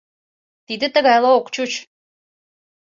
Тиде 0.67 0.87
тыгайла 0.93 1.29
ок 1.39 1.45
чуч. 1.53 1.71